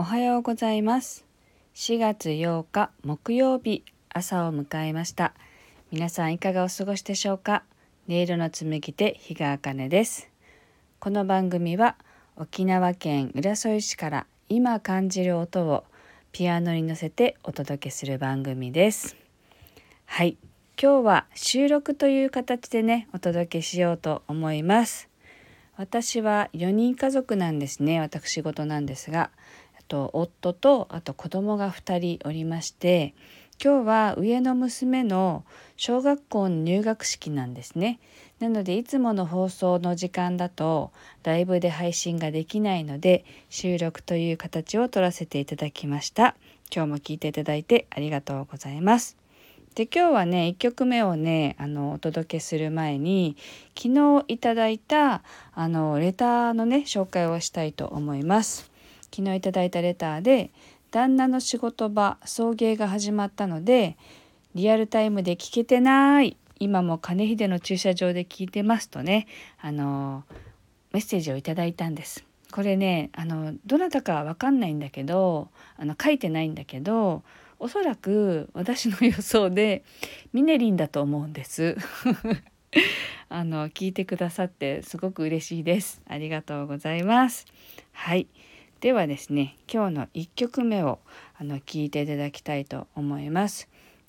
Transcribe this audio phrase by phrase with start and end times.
[0.00, 1.26] おはようございます。
[1.74, 5.34] 4月8日木曜日朝を迎えました。
[5.92, 7.64] 皆さんいかがお過ごしでしょうか？
[8.08, 10.30] 音色の紡手日川茜です。
[11.00, 11.96] この番組は
[12.36, 15.84] 沖縄県浦添市から今感じる音を
[16.32, 19.18] ピアノに乗せてお届けする番組です。
[20.06, 20.38] はい。
[20.82, 25.10] 今日は収録という形でねお届けしようと思います。
[25.76, 29.30] 私は4人家族なんですね私事なんですが。
[29.90, 33.12] と夫とあと子供が2人おりまして
[33.62, 35.44] 今日は上の娘の
[35.76, 38.00] 小学校の入学式なんですね。
[38.38, 40.92] なのでいつもの放送の時間だと
[41.24, 46.36] ライブで配信ができないので収録という形を取らせていただきました。
[46.74, 49.18] 今日も聞いていただいてありがとうございます。
[49.74, 53.36] で今日はね1曲目をねあのお届けする前に
[53.76, 58.70] 昨日いただいたあのレターのね紹介をしたいと思います。
[59.14, 60.50] 昨日いただいたレターで
[60.90, 63.96] 旦那の仕事場送迎が始まったので
[64.54, 69.26] リアルタイムで聞けてない今も金秀の駐車場で聞いてますとね
[69.60, 70.24] あの
[70.92, 72.24] メッセージをいただいたんです。
[72.50, 77.22] これねあのどなたかは分かんないんだけどあの書いてないんだけど
[77.60, 79.84] おそらく私の予想で
[80.32, 81.76] ミネリンだと思うんです。
[83.28, 86.02] あの聞いてくださってすごく嬉しいです。
[86.08, 87.46] ありがとうございます。
[87.92, 88.26] はい。
[88.80, 91.00] ではですね今日の1曲目を
[91.38, 93.68] あの聞いていただきたいと思います。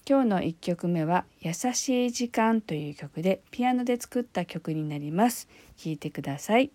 [0.09, 5.47] 今日の1曲目は「優しい時間」という曲でピアノで作った曲になります。
[5.75, 6.71] 聴いてください。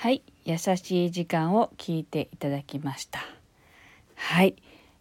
[0.00, 3.20] はい優しい時間を聞いていただきました
[4.14, 4.54] はい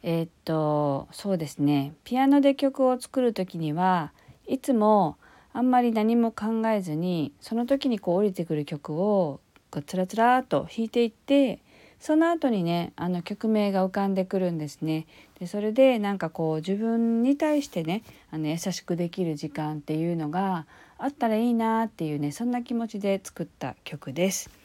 [0.03, 4.11] えー、っとそうですねピアノで曲を作る時には
[4.45, 5.15] いつも
[5.53, 9.39] あんまり何も考えずにその時にこう降りてくる曲を
[9.71, 11.59] こうつらつらと弾いていって
[12.01, 15.07] その後にねあの曲名が浮かんでくるんですね。
[15.39, 20.65] でそれでなんかこう自分に対してねあの優しくできる時間っていうのが
[20.97, 24.58] あったらいいなっていうねそんな気持ちで作った曲です。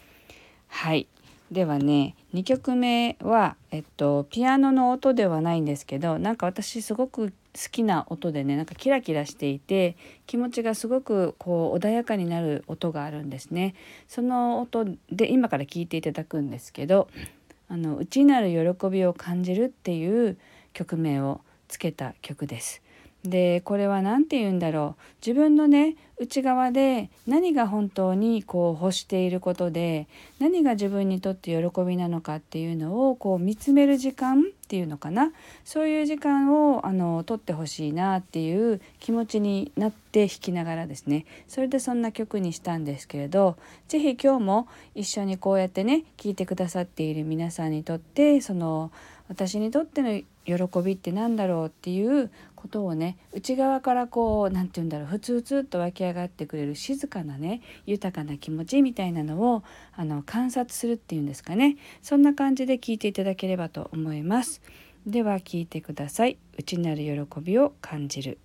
[0.74, 1.06] はい
[1.52, 7.32] ではね2曲目は、えっと、ピアノの音ではないんですけどなんか私すごく好
[7.70, 13.76] きな音でねなんかキラキラしていて気持ちがすごくこう穏やかになる音があるんですね。
[14.08, 17.08] その音で今から聞いていただくんですけど
[17.68, 20.36] 「あの内なる喜びを感じる」っていう
[20.72, 22.83] 曲名をつけた曲です。
[23.24, 25.02] でこれは何て言うんだろう。
[25.26, 30.06] 自分のね内側で何が本当にこう欲していることで
[30.38, 35.32] 何が自分にとって喜びなのかっていうのをこう見つめる時間っていうのかな。
[35.64, 41.24] そういう時間をあの取ってほしいなっていう気持ちになって弾きながらですね。
[41.48, 43.56] それでそんな曲にしたんですけれど
[43.88, 48.92] 是非今日も一緒にこうやってね聴いてくださっている皆さんにとってその
[49.28, 59.62] 私にとっての喜びってなんだろうっていうことをね内側からこう何て言うんだろうふつふつっと湧き上がってくれる静かなね豊かな気持ちみたいなのを
[59.92, 64.62] あの観察するっていうんですかねそんな感じで聞いていただければと思います。
[65.06, 66.38] では聞いてください。
[66.56, 68.38] 内なる喜びを感じる。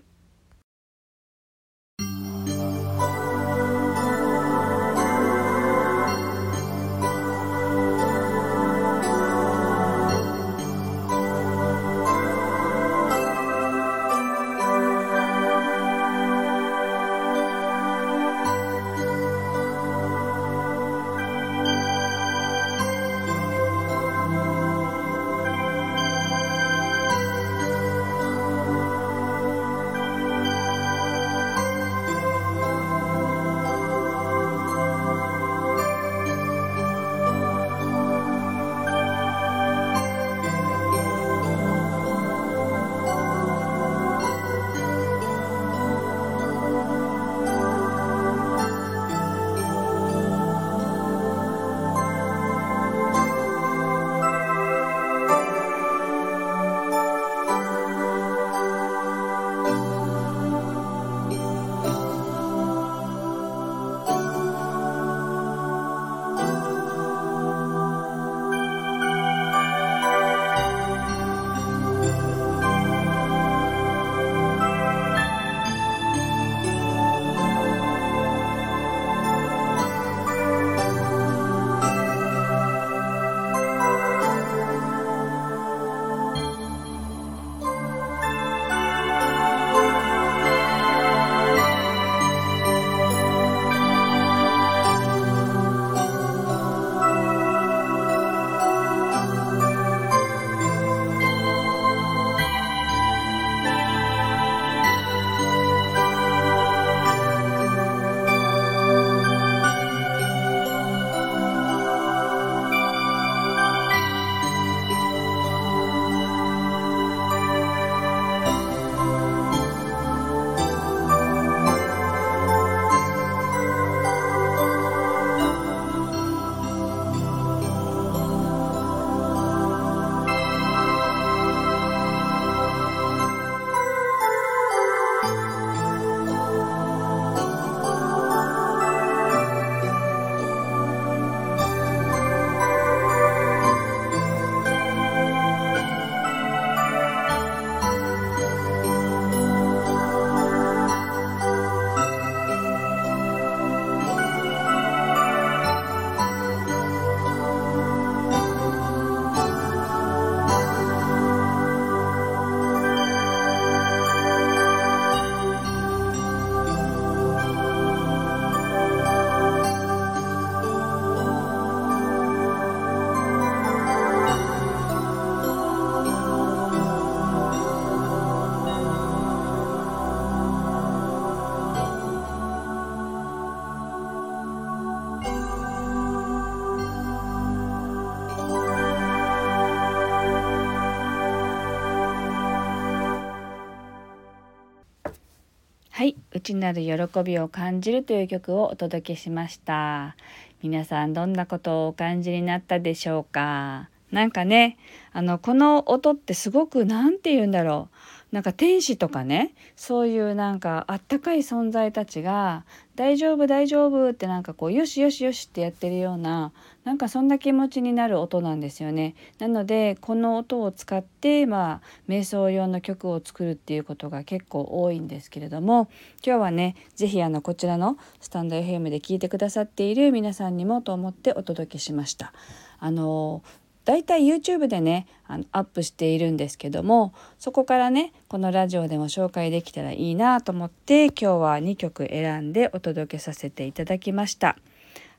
[195.99, 200.15] はい内なる喜びを感じるという曲をお届けしました。
[200.63, 203.89] 皆さんどんなことをお感じになったでしょうか？
[204.09, 204.77] なんかね
[205.11, 207.95] あのこの音ってすごく何て言うんだろう。
[208.31, 212.63] なんか天使とかねそういうなんかあったかい存在たちが
[212.95, 216.51] 「大丈夫大丈夫」ってなんかこう「よしよしよし」ってやってるような
[216.83, 219.15] なんかそんな気持ちになる音なんですよね。
[219.39, 225.87] なのでこの音を使ってまあ瞑想用の曲を作るっていうことが結構多いんですけれども
[226.25, 232.31] 今日はね是非あのこちらのスタンド FM で聞いてくださっている皆さんにもと思ってお届けしました。
[232.79, 233.43] あの
[233.89, 244.57] だいたい YouTube でねあのアップしているんですけどもそこからねこのラジオでも紹介できたらいいなと思って今日は2曲選んでお届けさせていただきました。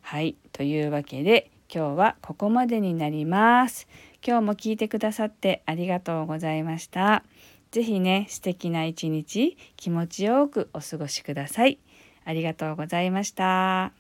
[0.03, 3.89] はいというわけで今日はここまでになります。
[4.25, 7.25] 今日も聞いてくださってありがとうございました。
[7.73, 11.81] 是非ね素敵な一日気持ちよくお過ごしください。
[12.25, 14.00] ありがとうございました。